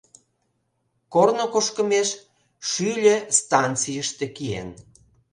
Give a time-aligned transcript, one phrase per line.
[1.13, 2.09] Корно кошкымеш,
[2.69, 4.69] шӱльӧ станцийыште киен.